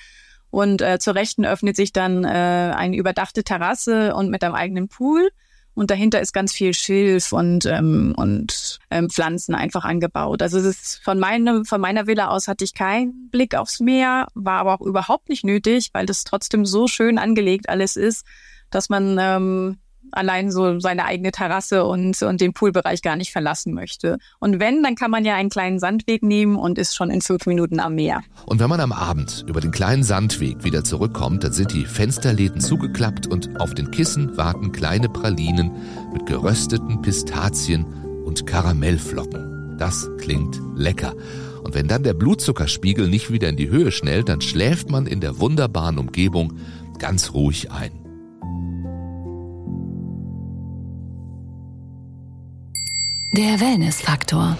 Und 0.49 0.81
äh, 0.81 0.99
zur 0.99 1.15
Rechten 1.15 1.45
öffnet 1.45 1.77
sich 1.77 1.93
dann 1.93 2.25
äh, 2.25 2.27
eine 2.27 2.97
überdachte 2.97 3.43
Terrasse 3.43 4.13
und 4.15 4.29
mit 4.29 4.43
einem 4.43 4.53
eigenen 4.53 4.89
Pool. 4.89 5.29
Und 5.73 5.89
dahinter 5.89 6.19
ist 6.19 6.33
ganz 6.33 6.51
viel 6.51 6.73
Schilf 6.73 7.31
und, 7.31 7.65
ähm, 7.65 8.13
und 8.17 8.79
ähm, 8.89 9.09
Pflanzen 9.09 9.55
einfach 9.55 9.85
angebaut. 9.85 10.41
Also 10.41 10.57
es 10.57 10.65
ist 10.65 11.01
von, 11.03 11.17
meinem, 11.17 11.63
von 11.63 11.79
meiner 11.79 12.07
Villa 12.07 12.27
aus 12.27 12.49
hatte 12.49 12.65
ich 12.65 12.73
keinen 12.73 13.29
Blick 13.29 13.55
aufs 13.55 13.79
Meer, 13.79 14.27
war 14.33 14.59
aber 14.59 14.73
auch 14.73 14.85
überhaupt 14.85 15.29
nicht 15.29 15.45
nötig, 15.45 15.91
weil 15.93 16.05
das 16.05 16.25
trotzdem 16.25 16.65
so 16.65 16.87
schön 16.87 17.17
angelegt 17.17 17.69
alles 17.69 17.95
ist, 17.95 18.25
dass 18.71 18.89
man 18.89 19.17
ähm, 19.19 19.77
allein 20.11 20.51
so 20.51 20.79
seine 20.79 21.05
eigene 21.05 21.31
Terrasse 21.31 21.85
und, 21.85 22.21
und 22.21 22.41
den 22.41 22.53
Poolbereich 22.53 23.01
gar 23.01 23.15
nicht 23.15 23.31
verlassen 23.31 23.73
möchte. 23.73 24.17
Und 24.39 24.59
wenn, 24.59 24.83
dann 24.83 24.95
kann 24.95 25.11
man 25.11 25.25
ja 25.25 25.35
einen 25.35 25.49
kleinen 25.49 25.79
Sandweg 25.79 26.23
nehmen 26.23 26.55
und 26.55 26.77
ist 26.77 26.95
schon 26.95 27.09
in 27.09 27.21
fünf 27.21 27.45
Minuten 27.45 27.79
am 27.79 27.95
Meer. 27.95 28.21
Und 28.45 28.59
wenn 28.59 28.69
man 28.69 28.79
am 28.79 28.91
Abend 28.91 29.45
über 29.47 29.61
den 29.61 29.71
kleinen 29.71 30.03
Sandweg 30.03 30.63
wieder 30.63 30.83
zurückkommt, 30.83 31.43
dann 31.43 31.53
sind 31.53 31.73
die 31.73 31.85
Fensterläden 31.85 32.61
zugeklappt 32.61 33.27
und 33.27 33.59
auf 33.59 33.73
den 33.73 33.91
Kissen 33.91 34.35
warten 34.37 34.71
kleine 34.71 35.09
Pralinen 35.09 35.71
mit 36.13 36.25
gerösteten 36.25 37.01
Pistazien 37.01 37.85
und 38.25 38.45
Karamellflocken. 38.45 39.77
Das 39.77 40.09
klingt 40.19 40.59
lecker. 40.75 41.15
Und 41.63 41.75
wenn 41.75 41.87
dann 41.87 42.03
der 42.03 42.13
Blutzuckerspiegel 42.13 43.07
nicht 43.07 43.31
wieder 43.31 43.49
in 43.49 43.55
die 43.55 43.69
Höhe 43.69 43.91
schnellt, 43.91 44.29
dann 44.29 44.41
schläft 44.41 44.89
man 44.89 45.05
in 45.05 45.21
der 45.21 45.39
wunderbaren 45.39 45.99
Umgebung 45.99 46.53
ganz 46.97 47.33
ruhig 47.33 47.71
ein. 47.71 48.00
Der 53.33 53.61
Wellness-Faktor. 53.61 54.57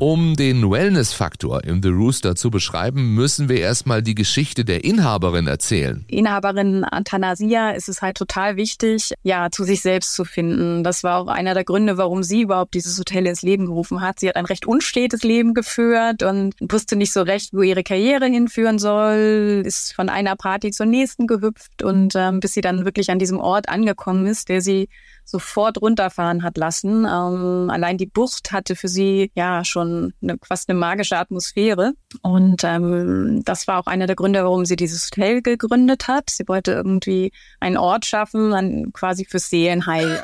Um 0.00 0.34
den 0.34 0.68
Wellness-Faktor 0.68 1.62
im 1.62 1.80
The 1.80 1.90
Rooster 1.90 2.34
zu 2.34 2.50
beschreiben, 2.50 3.14
müssen 3.14 3.48
wir 3.48 3.60
erstmal 3.60 4.02
die 4.02 4.16
Geschichte 4.16 4.64
der 4.64 4.82
Inhaberin 4.82 5.46
erzählen. 5.46 6.04
Inhaberin 6.08 6.84
Athanasia 6.90 7.70
ist 7.70 7.88
es 7.88 8.02
halt 8.02 8.16
total 8.16 8.56
wichtig, 8.56 9.12
ja, 9.22 9.48
zu 9.52 9.62
sich 9.62 9.80
selbst 9.80 10.14
zu 10.14 10.24
finden. 10.24 10.82
Das 10.82 11.04
war 11.04 11.20
auch 11.20 11.28
einer 11.28 11.54
der 11.54 11.62
Gründe, 11.62 11.98
warum 11.98 12.24
sie 12.24 12.40
überhaupt 12.40 12.74
dieses 12.74 12.98
Hotel 12.98 13.26
ins 13.26 13.42
Leben 13.42 13.66
gerufen 13.66 14.00
hat. 14.00 14.18
Sie 14.18 14.28
hat 14.28 14.34
ein 14.34 14.46
recht 14.46 14.66
unstetes 14.66 15.22
Leben 15.22 15.54
geführt 15.54 16.24
und 16.24 16.56
wusste 16.60 16.96
nicht 16.96 17.12
so 17.12 17.22
recht, 17.22 17.52
wo 17.52 17.62
ihre 17.62 17.84
Karriere 17.84 18.26
hinführen 18.26 18.80
soll, 18.80 19.62
ist 19.64 19.94
von 19.94 20.08
einer 20.08 20.34
Party 20.34 20.72
zur 20.72 20.86
nächsten 20.86 21.28
gehüpft 21.28 21.84
und 21.84 22.14
ähm, 22.16 22.40
bis 22.40 22.54
sie 22.54 22.60
dann 22.60 22.84
wirklich 22.84 23.08
an 23.10 23.20
diesem 23.20 23.38
Ort 23.38 23.68
angekommen 23.68 24.26
ist, 24.26 24.48
der 24.48 24.62
sie 24.62 24.88
sofort 25.30 25.80
runterfahren 25.80 26.42
hat 26.42 26.56
lassen. 26.56 27.04
Ähm, 27.04 27.70
allein 27.70 27.96
die 27.96 28.06
Bucht 28.06 28.52
hatte 28.52 28.76
für 28.76 28.88
sie 28.88 29.30
ja 29.34 29.64
schon 29.64 30.12
eine, 30.22 30.36
fast 30.46 30.68
eine 30.68 30.78
magische 30.78 31.16
Atmosphäre. 31.16 31.92
Und 32.22 32.64
ähm, 32.64 33.42
das 33.44 33.66
war 33.66 33.78
auch 33.78 33.86
einer 33.86 34.06
der 34.06 34.16
Gründe, 34.16 34.42
warum 34.42 34.64
sie 34.64 34.76
dieses 34.76 35.06
Hotel 35.06 35.42
gegründet 35.42 36.08
hat. 36.08 36.30
Sie 36.30 36.46
wollte 36.48 36.72
irgendwie 36.72 37.32
einen 37.60 37.76
Ort 37.76 38.06
schaffen, 38.06 38.52
an, 38.52 38.92
quasi 38.92 39.24
für 39.24 39.38
Seelenheil. 39.38 40.22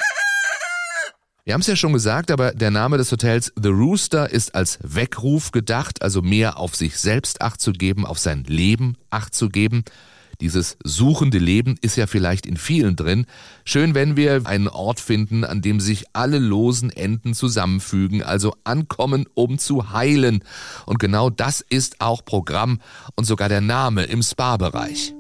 Wir 1.45 1.55
haben 1.55 1.61
es 1.61 1.69
ja 1.69 1.77
schon 1.77 1.93
gesagt, 1.93 2.33
aber 2.33 2.51
der 2.51 2.73
Name 2.73 2.99
des 2.99 3.13
Hotels 3.13 3.53
The 3.55 3.69
Rooster 3.69 4.29
ist 4.29 4.57
als 4.57 4.81
Weckruf 4.83 5.53
gedacht, 5.53 6.03
also 6.03 6.21
mehr 6.21 6.59
auf 6.59 6.75
sich 6.75 6.99
selbst 6.99 7.41
Acht 7.41 7.61
zu 7.61 7.71
geben, 7.71 8.05
auf 8.05 8.19
sein 8.19 8.43
Leben 8.43 8.97
Acht 9.11 9.33
zu 9.33 9.49
geben. 9.49 9.85
Dieses 10.41 10.77
suchende 10.85 11.39
Leben 11.39 11.77
ist 11.81 11.97
ja 11.97 12.07
vielleicht 12.07 12.47
in 12.47 12.57
vielen 12.57 12.97
drin. 12.97 13.27
Schön, 13.65 13.95
wenn 13.95 14.17
wir 14.17 14.43
einen 14.47 14.69
Ort 14.69 15.01
finden, 15.01 15.45
an 15.45 15.63
dem 15.63 15.81
sich 15.81 16.05
alle 16.13 16.39
losen 16.39 16.91
Enden 16.91 17.35
zusammenfügen, 17.35 18.23
also 18.23 18.55
ankommen, 18.65 19.27
um 19.35 19.59
zu 19.59 19.93
heilen. 19.93 20.45
Und 20.85 20.99
genau 20.99 21.31
das 21.31 21.61
ist 21.61 22.01
auch 22.01 22.25
Programm 22.25 22.81
und 23.15 23.25
sogar 23.25 23.49
der 23.49 23.61
Name 23.61 24.05
im 24.05 24.23
Spa-Bereich. 24.23 25.15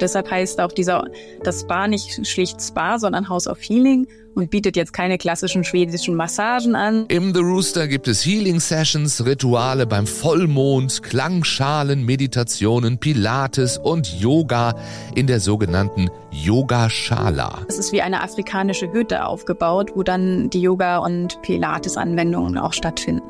Deshalb 0.00 0.30
heißt 0.30 0.60
auch 0.60 0.72
dieser, 0.72 1.04
das 1.42 1.62
Spa 1.62 1.88
nicht 1.88 2.26
schlicht 2.26 2.60
Spa, 2.60 2.98
sondern 2.98 3.28
House 3.28 3.46
of 3.46 3.58
Healing 3.60 4.06
und 4.36 4.50
bietet 4.50 4.76
jetzt 4.76 4.92
keine 4.92 5.18
klassischen 5.18 5.64
schwedischen 5.64 6.14
Massagen 6.14 6.76
an. 6.76 7.06
Im 7.08 7.34
The 7.34 7.40
Rooster 7.40 7.88
gibt 7.88 8.06
es 8.06 8.24
Healing 8.24 8.60
Sessions, 8.60 9.24
Rituale 9.24 9.86
beim 9.86 10.06
Vollmond, 10.06 11.02
Klangschalen, 11.02 12.04
Meditationen, 12.04 12.98
Pilates 12.98 13.78
und 13.78 14.20
Yoga 14.20 14.76
in 15.14 15.26
der 15.26 15.40
sogenannten 15.40 16.10
Yoga 16.30 16.90
Shala. 16.90 17.60
Es 17.68 17.78
ist 17.78 17.92
wie 17.92 18.02
eine 18.02 18.22
afrikanische 18.22 18.92
Hütte 18.92 19.24
aufgebaut, 19.24 19.92
wo 19.94 20.02
dann 20.02 20.50
die 20.50 20.60
Yoga- 20.60 20.98
und 20.98 21.40
Pilates-Anwendungen 21.42 22.58
auch 22.58 22.74
stattfinden. 22.74 23.22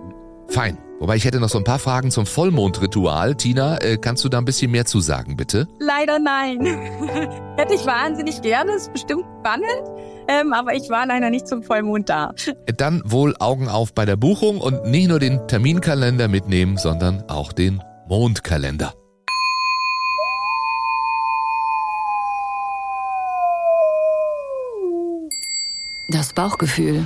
Fein. 0.48 0.76
Wobei 0.98 1.16
ich 1.16 1.26
hätte 1.26 1.40
noch 1.40 1.50
so 1.50 1.58
ein 1.58 1.64
paar 1.64 1.78
Fragen 1.78 2.10
zum 2.10 2.24
Vollmondritual. 2.24 3.34
Tina, 3.34 3.78
äh, 3.82 3.98
kannst 3.98 4.24
du 4.24 4.30
da 4.30 4.38
ein 4.38 4.46
bisschen 4.46 4.70
mehr 4.70 4.86
zu 4.86 5.00
sagen, 5.00 5.36
bitte? 5.36 5.68
Leider 5.78 6.18
nein. 6.18 6.64
hätte 7.56 7.74
ich 7.74 7.84
wahnsinnig 7.84 8.40
gerne, 8.40 8.72
ist 8.72 8.92
bestimmt 8.92 9.24
spannend. 9.40 9.66
Ähm, 10.28 10.54
aber 10.54 10.74
ich 10.74 10.88
war 10.88 11.06
leider 11.06 11.28
nicht 11.28 11.46
zum 11.46 11.62
Vollmond 11.62 12.08
da. 12.08 12.32
Dann 12.78 13.02
wohl 13.04 13.36
Augen 13.38 13.68
auf 13.68 13.92
bei 13.92 14.06
der 14.06 14.16
Buchung 14.16 14.58
und 14.60 14.86
nicht 14.86 15.08
nur 15.08 15.18
den 15.18 15.46
Terminkalender 15.46 16.28
mitnehmen, 16.28 16.78
sondern 16.78 17.22
auch 17.28 17.52
den 17.52 17.82
Mondkalender. 18.08 18.94
Das 26.08 26.32
Bauchgefühl. 26.32 27.04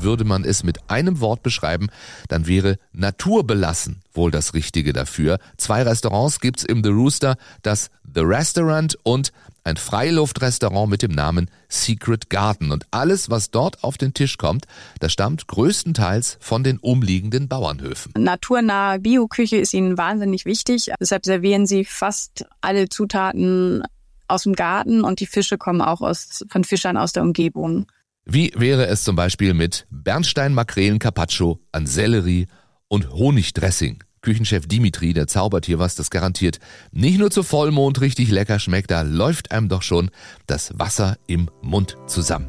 Würde 0.00 0.24
man 0.24 0.44
es 0.44 0.62
mit 0.62 0.90
einem 0.90 1.20
Wort 1.20 1.42
beschreiben, 1.42 1.88
dann 2.28 2.46
wäre 2.46 2.78
naturbelassen 2.92 4.02
wohl 4.12 4.30
das 4.30 4.54
Richtige 4.54 4.92
dafür. 4.92 5.38
Zwei 5.56 5.82
Restaurants 5.82 6.40
gibt's 6.40 6.64
im 6.64 6.82
The 6.82 6.90
Rooster, 6.90 7.36
das 7.62 7.90
The 8.12 8.22
Restaurant 8.22 8.98
und 9.02 9.32
ein 9.64 9.76
Freiluftrestaurant 9.76 10.90
mit 10.90 11.02
dem 11.02 11.12
Namen 11.12 11.50
Secret 11.68 12.30
Garden. 12.30 12.72
Und 12.72 12.86
alles, 12.90 13.30
was 13.30 13.50
dort 13.50 13.84
auf 13.84 13.98
den 13.98 14.14
Tisch 14.14 14.38
kommt, 14.38 14.66
das 15.00 15.12
stammt 15.12 15.46
größtenteils 15.46 16.38
von 16.40 16.64
den 16.64 16.78
umliegenden 16.78 17.48
Bauernhöfen. 17.48 18.12
Naturnahe 18.16 18.98
Bioküche 18.98 19.58
ist 19.58 19.74
ihnen 19.74 19.98
wahnsinnig 19.98 20.44
wichtig. 20.44 20.90
Deshalb 20.98 21.24
servieren 21.24 21.66
sie 21.66 21.84
fast 21.84 22.46
alle 22.60 22.88
Zutaten 22.88 23.82
aus 24.28 24.44
dem 24.44 24.54
Garten 24.54 25.02
und 25.02 25.20
die 25.20 25.26
Fische 25.26 25.58
kommen 25.58 25.82
auch 25.82 26.00
aus, 26.00 26.44
von 26.48 26.64
Fischern 26.64 26.96
aus 26.96 27.12
der 27.12 27.22
Umgebung. 27.22 27.86
Wie 28.24 28.52
wäre 28.54 28.86
es 28.86 29.02
zum 29.02 29.16
Beispiel 29.16 29.54
mit 29.54 29.86
Bernstein-Makrelen 29.90 30.98
Carpaccio 30.98 31.60
an 31.72 31.86
Sellerie 31.86 32.46
und 32.88 33.10
Honigdressing? 33.10 34.04
Küchenchef 34.22 34.66
Dimitri, 34.66 35.14
der 35.14 35.26
zaubert 35.26 35.64
hier 35.64 35.78
was, 35.78 35.94
das 35.94 36.10
garantiert 36.10 36.58
nicht 36.92 37.18
nur 37.18 37.30
zu 37.30 37.42
Vollmond 37.42 38.00
richtig 38.00 38.30
lecker 38.30 38.58
schmeckt, 38.58 38.90
da 38.90 39.02
läuft 39.02 39.50
einem 39.50 39.68
doch 39.68 39.82
schon 39.82 40.10
das 40.46 40.78
Wasser 40.78 41.16
im 41.26 41.50
Mund 41.62 41.96
zusammen. 42.06 42.46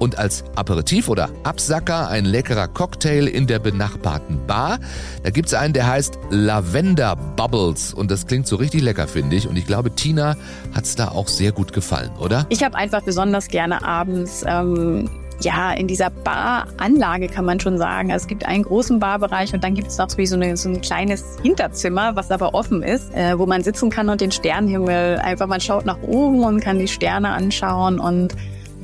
Und 0.00 0.18
als 0.18 0.44
Aperitif 0.56 1.08
oder 1.08 1.30
Absacker 1.44 2.08
ein 2.08 2.24
leckerer 2.24 2.66
Cocktail 2.66 3.28
in 3.28 3.46
der 3.46 3.60
benachbarten 3.60 4.44
Bar. 4.46 4.80
Da 5.22 5.30
gibt's 5.30 5.54
einen, 5.54 5.72
der 5.72 5.86
heißt 5.86 6.18
Lavender 6.30 7.14
Bubbles 7.14 7.94
und 7.94 8.10
das 8.10 8.26
klingt 8.26 8.46
so 8.48 8.56
richtig 8.56 8.82
lecker, 8.82 9.06
finde 9.06 9.36
ich. 9.36 9.46
Und 9.46 9.56
ich 9.56 9.66
glaube, 9.66 9.94
Tina 9.94 10.36
hat's 10.74 10.96
da 10.96 11.08
auch 11.08 11.28
sehr 11.28 11.52
gut 11.52 11.72
gefallen, 11.72 12.10
oder? 12.18 12.46
Ich 12.48 12.64
habe 12.64 12.76
einfach 12.76 13.02
besonders 13.02 13.48
gerne 13.48 13.84
abends 13.84 14.44
ähm, 14.46 15.08
ja, 15.40 15.72
in 15.72 15.86
dieser 15.86 16.10
Baranlage 16.10 17.28
kann 17.28 17.44
man 17.44 17.60
schon 17.60 17.78
sagen. 17.78 18.12
Also 18.12 18.24
es 18.24 18.28
gibt 18.28 18.46
einen 18.46 18.62
großen 18.62 18.98
Barbereich 18.98 19.52
und 19.52 19.64
dann 19.64 19.74
gibt 19.74 19.88
es 19.88 19.98
noch 19.98 20.08
so, 20.08 20.34
eine, 20.34 20.56
so 20.56 20.68
ein 20.68 20.80
kleines 20.80 21.24
Hinterzimmer, 21.42 22.16
was 22.16 22.30
aber 22.30 22.54
offen 22.54 22.82
ist, 22.82 23.14
äh, 23.14 23.38
wo 23.38 23.46
man 23.46 23.62
sitzen 23.62 23.90
kann 23.90 24.08
und 24.08 24.20
den 24.20 24.30
Sternenhimmel 24.30 25.18
einfach, 25.18 25.46
man 25.46 25.60
schaut 25.60 25.84
nach 25.84 26.02
oben 26.02 26.44
und 26.44 26.60
kann 26.60 26.78
die 26.78 26.88
Sterne 26.88 27.30
anschauen 27.30 27.98
und 27.98 28.34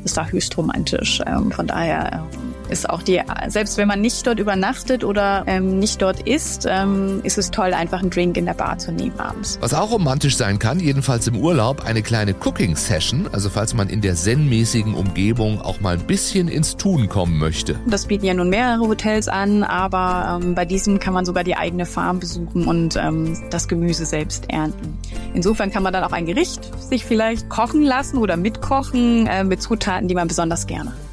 ist 0.05 0.17
da 0.17 0.27
höchst 0.27 0.57
romantisch. 0.57 1.23
Ähm, 1.27 1.51
von 1.53 1.67
daher 1.67 2.25
ähm, 2.33 2.50
ist 2.71 2.89
auch 2.89 3.03
die, 3.03 3.21
selbst 3.49 3.77
wenn 3.77 3.89
man 3.89 4.01
nicht 4.01 4.27
dort 4.27 4.39
übernachtet 4.39 5.05
oder 5.05 5.45
ähm, 5.47 5.79
nicht 5.79 6.01
dort 6.01 6.27
isst, 6.27 6.67
ähm, 6.69 7.21
ist 7.25 7.39
es 7.39 7.51
toll, 7.51 7.75
einfach 7.75 8.01
einen 8.01 8.11
Drink 8.11 8.37
in 8.37 8.47
der 8.47 8.55
Bar 8.55 8.79
zu 8.79 8.93
nehmen 8.93 9.19
abends. 9.19 9.59
Was 9.61 9.75
auch 9.75 9.91
romantisch 9.91 10.37
sein 10.37 10.59
kann, 10.59 10.81
jedenfalls 10.81 11.27
im 11.27 11.37
Urlaub, 11.37 11.85
eine 11.85 12.03
kleine 12.03 12.35
Cooking-Session, 12.35 13.29
also 13.33 13.51
falls 13.51 13.75
man 13.75 13.89
in 13.89 14.01
der 14.01 14.15
zen-mäßigen 14.15 14.95
Umgebung 14.95 15.61
auch 15.61 15.81
mal 15.81 15.95
ein 15.95 16.07
bisschen 16.07 16.49
ins 16.49 16.77
Tun 16.77 17.09
kommen 17.09 17.39
möchte. 17.39 17.79
Das 17.87 18.07
bieten 18.07 18.27
ja 18.27 18.35
nun 18.35 18.49
mehrere 18.49 18.87
Hotels 18.87 19.29
an, 19.29 19.63
aber 19.63 20.41
ähm, 20.43 20.55
bei 20.55 20.65
diesem 20.65 20.99
kann 21.01 21.15
man 21.15 21.25
sogar 21.25 21.45
die 21.45 21.57
eigene 21.57 21.87
Farm 21.87 22.21
besuchen 22.21 22.67
und 22.67 22.97
ähm, 22.97 23.37
das 23.51 23.69
Gemüse 23.69 24.07
selbst 24.07 24.51
ernten. 24.51 24.99
Insofern 25.35 25.71
kann 25.71 25.83
man 25.83 25.93
dann 25.93 26.05
auch 26.05 26.13
ein 26.13 26.27
Gericht 26.27 26.71
sich 26.81 27.05
vielleicht 27.05 27.49
kochen 27.49 27.83
lassen 27.83 28.19
oder 28.19 28.37
mitkochen 28.37 29.27
äh, 29.27 29.45
mit 29.45 29.63
Zutaten, 29.63 30.09
die 30.09 30.15
man 30.15 30.29
besonders 30.29 30.67
gerne 30.67 30.91
hat. 30.91 31.10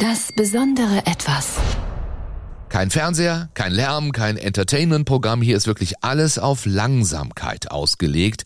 Das 0.00 0.32
besondere 0.32 1.04
Etwas. 1.04 1.58
Kein 2.70 2.88
Fernseher, 2.88 3.50
kein 3.52 3.70
Lärm, 3.70 4.12
kein 4.12 4.38
Entertainment-Programm. 4.38 5.42
Hier 5.42 5.58
ist 5.58 5.66
wirklich 5.66 6.02
alles 6.02 6.38
auf 6.38 6.64
Langsamkeit 6.64 7.70
ausgelegt. 7.70 8.44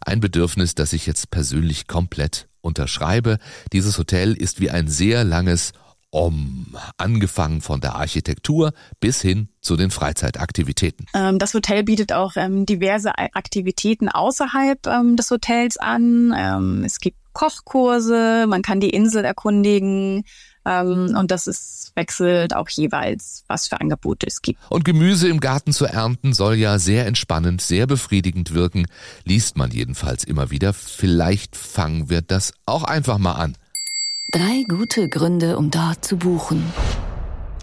Ein 0.00 0.20
Bedürfnis, 0.20 0.74
das 0.74 0.94
ich 0.94 1.04
jetzt 1.04 1.30
persönlich 1.30 1.88
komplett 1.88 2.48
unterschreibe. 2.62 3.36
Dieses 3.74 3.98
Hotel 3.98 4.32
ist 4.32 4.60
wie 4.60 4.70
ein 4.70 4.88
sehr 4.88 5.24
langes 5.24 5.72
Om, 6.10 6.74
angefangen 6.96 7.60
von 7.60 7.82
der 7.82 7.96
Architektur 7.96 8.72
bis 8.98 9.20
hin 9.20 9.50
zu 9.60 9.76
den 9.76 9.90
Freizeitaktivitäten. 9.90 11.04
Ähm, 11.12 11.38
das 11.38 11.52
Hotel 11.52 11.84
bietet 11.84 12.14
auch 12.14 12.36
ähm, 12.36 12.64
diverse 12.64 13.18
Aktivitäten 13.18 14.08
außerhalb 14.08 14.86
ähm, 14.86 15.16
des 15.16 15.30
Hotels 15.30 15.76
an. 15.76 16.82
es 16.82 16.98
gibt 16.98 17.18
Kochkurse, 17.34 18.46
man 18.48 18.62
kann 18.62 18.80
die 18.80 18.90
Insel 18.90 19.24
erkundigen, 19.24 20.24
ähm, 20.64 21.14
und 21.16 21.30
das 21.30 21.46
ist 21.46 21.92
wechselt 21.94 22.54
auch 22.54 22.68
jeweils, 22.68 23.44
was 23.46 23.68
für 23.68 23.80
Angebote 23.80 24.26
es 24.26 24.42
gibt. 24.42 24.58
Und 24.70 24.84
Gemüse 24.84 25.28
im 25.28 25.40
Garten 25.40 25.72
zu 25.72 25.84
ernten 25.84 26.32
soll 26.32 26.54
ja 26.56 26.78
sehr 26.78 27.06
entspannend, 27.06 27.60
sehr 27.60 27.86
befriedigend 27.86 28.54
wirken, 28.54 28.86
liest 29.24 29.56
man 29.56 29.70
jedenfalls 29.70 30.24
immer 30.24 30.50
wieder. 30.50 30.72
Vielleicht 30.72 31.56
fangen 31.56 32.10
wir 32.10 32.22
das 32.22 32.52
auch 32.66 32.84
einfach 32.84 33.18
mal 33.18 33.32
an. 33.32 33.56
Drei 34.32 34.64
gute 34.68 35.08
Gründe, 35.08 35.56
um 35.58 35.70
dort 35.70 36.04
zu 36.04 36.16
buchen. 36.16 36.64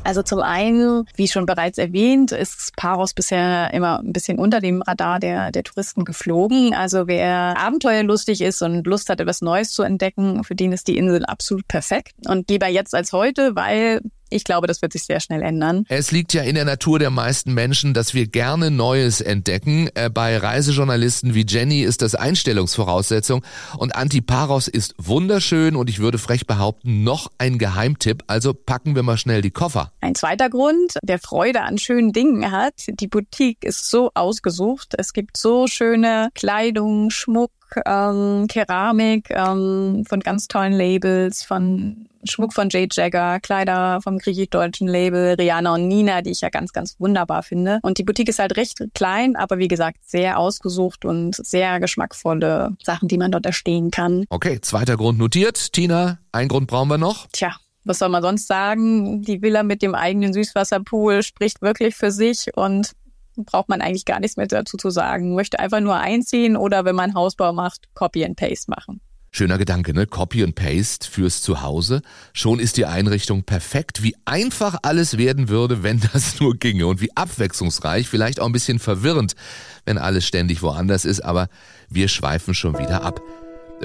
Also 0.03 0.23
zum 0.23 0.39
einen, 0.39 1.05
wie 1.15 1.27
schon 1.27 1.45
bereits 1.45 1.77
erwähnt, 1.77 2.31
ist 2.31 2.75
Paros 2.75 3.13
bisher 3.13 3.73
immer 3.73 3.99
ein 3.99 4.13
bisschen 4.13 4.39
unter 4.39 4.59
dem 4.59 4.81
Radar 4.81 5.19
der, 5.19 5.51
der 5.51 5.63
Touristen 5.63 6.05
geflogen. 6.05 6.73
Also 6.73 7.07
wer 7.07 7.55
abenteuerlustig 7.57 8.41
ist 8.41 8.61
und 8.61 8.85
Lust 8.87 9.09
hat, 9.09 9.19
etwas 9.19 9.41
Neues 9.41 9.71
zu 9.71 9.83
entdecken, 9.83 10.43
für 10.43 10.55
den 10.55 10.71
ist 10.71 10.87
die 10.87 10.97
Insel 10.97 11.25
absolut 11.25 11.67
perfekt. 11.67 12.13
Und 12.27 12.49
lieber 12.49 12.67
jetzt 12.67 12.95
als 12.95 13.13
heute, 13.13 13.55
weil 13.55 14.01
ich 14.31 14.43
glaube, 14.43 14.67
das 14.67 14.81
wird 14.81 14.93
sich 14.93 15.03
sehr 15.03 15.19
schnell 15.19 15.41
ändern. 15.41 15.85
Es 15.89 16.11
liegt 16.11 16.33
ja 16.33 16.41
in 16.43 16.55
der 16.55 16.65
Natur 16.65 16.99
der 16.99 17.09
meisten 17.09 17.53
Menschen, 17.53 17.93
dass 17.93 18.13
wir 18.13 18.27
gerne 18.27 18.71
Neues 18.71 19.21
entdecken. 19.21 19.89
Äh, 19.93 20.09
bei 20.09 20.37
Reisejournalisten 20.37 21.35
wie 21.35 21.45
Jenny 21.47 21.81
ist 21.81 22.01
das 22.01 22.15
Einstellungsvoraussetzung 22.15 23.43
und 23.77 23.95
Antiparos 23.95 24.67
ist 24.67 24.95
wunderschön 24.97 25.75
und 25.75 25.89
ich 25.89 25.99
würde 25.99 26.17
frech 26.17 26.47
behaupten, 26.47 27.03
noch 27.03 27.29
ein 27.37 27.57
Geheimtipp. 27.57 28.23
Also 28.27 28.53
packen 28.53 28.95
wir 28.95 29.03
mal 29.03 29.17
schnell 29.17 29.41
die 29.41 29.51
Koffer. 29.51 29.91
Ein 30.01 30.15
zweiter 30.15 30.49
Grund, 30.49 30.93
der 31.03 31.19
Freude 31.19 31.61
an 31.61 31.77
schönen 31.77 32.13
Dingen 32.13 32.51
hat. 32.51 32.73
Die 32.87 33.07
Boutique 33.07 33.63
ist 33.63 33.89
so 33.89 34.11
ausgesucht. 34.13 34.93
Es 34.97 35.13
gibt 35.13 35.37
so 35.37 35.67
schöne 35.67 36.29
Kleidung, 36.33 37.09
Schmuck, 37.09 37.51
ähm, 37.85 38.47
Keramik 38.47 39.29
ähm, 39.31 40.03
von 40.07 40.19
ganz 40.21 40.47
tollen 40.47 40.73
Labels, 40.73 41.43
von 41.43 42.07
Schmuck 42.23 42.53
von 42.53 42.69
Jade 42.69 42.89
Jagger, 42.91 43.39
Kleider 43.39 43.99
vom 44.01 44.17
griechisch-deutschen 44.17 44.87
Label 44.87 45.35
Rihanna 45.35 45.73
und 45.73 45.87
Nina, 45.87 46.21
die 46.21 46.31
ich 46.31 46.41
ja 46.41 46.49
ganz, 46.49 46.73
ganz 46.73 46.99
wunderbar 46.99 47.43
finde. 47.43 47.79
Und 47.81 47.97
die 47.97 48.03
Boutique 48.03 48.29
ist 48.29 48.39
halt 48.39 48.57
recht 48.57 48.83
klein, 48.93 49.35
aber 49.35 49.57
wie 49.57 49.67
gesagt, 49.67 49.97
sehr 50.05 50.37
ausgesucht 50.37 51.05
und 51.05 51.35
sehr 51.35 51.79
geschmackvolle 51.79 52.75
Sachen, 52.83 53.07
die 53.07 53.17
man 53.17 53.31
dort 53.31 53.45
erstehen 53.45 53.91
kann. 53.91 54.25
Okay, 54.29 54.59
zweiter 54.61 54.97
Grund 54.97 55.17
notiert. 55.17 55.73
Tina, 55.73 56.19
ein 56.31 56.47
Grund 56.47 56.67
brauchen 56.67 56.89
wir 56.89 56.97
noch. 56.97 57.27
Tja, 57.31 57.55
was 57.83 57.99
soll 57.99 58.09
man 58.09 58.21
sonst 58.21 58.47
sagen? 58.47 59.21
Die 59.23 59.41
Villa 59.41 59.63
mit 59.63 59.81
dem 59.81 59.95
eigenen 59.95 60.33
Süßwasserpool 60.33 61.23
spricht 61.23 61.61
wirklich 61.61 61.95
für 61.95 62.11
sich 62.11 62.47
und 62.55 62.91
braucht 63.37 63.69
man 63.69 63.81
eigentlich 63.81 64.05
gar 64.05 64.19
nichts 64.19 64.37
mehr 64.37 64.47
dazu 64.47 64.77
zu 64.77 64.89
sagen. 64.89 65.35
Möchte 65.35 65.59
einfach 65.59 65.79
nur 65.79 65.95
einziehen 65.95 66.57
oder 66.57 66.85
wenn 66.85 66.95
man 66.95 67.13
Hausbau 67.13 67.53
macht, 67.53 67.93
Copy 67.93 68.23
and 68.25 68.35
Paste 68.35 68.69
machen. 68.69 69.01
Schöner 69.33 69.57
Gedanke, 69.57 69.93
ne? 69.93 70.05
Copy 70.07 70.43
and 70.43 70.55
Paste 70.55 71.09
fürs 71.09 71.41
Zuhause. 71.41 72.01
Schon 72.33 72.59
ist 72.59 72.75
die 72.75 72.85
Einrichtung 72.85 73.43
perfekt. 73.43 74.03
Wie 74.03 74.13
einfach 74.25 74.79
alles 74.81 75.17
werden 75.17 75.47
würde, 75.47 75.83
wenn 75.83 76.01
das 76.11 76.39
nur 76.41 76.57
ginge. 76.57 76.85
Und 76.85 76.99
wie 76.99 77.15
abwechslungsreich, 77.15 78.09
vielleicht 78.09 78.41
auch 78.41 78.45
ein 78.45 78.51
bisschen 78.51 78.79
verwirrend, 78.79 79.35
wenn 79.85 79.97
alles 79.97 80.25
ständig 80.27 80.61
woanders 80.61 81.05
ist. 81.05 81.21
Aber 81.21 81.47
wir 81.89 82.09
schweifen 82.09 82.53
schon 82.53 82.77
wieder 82.77 83.03
ab. 83.03 83.21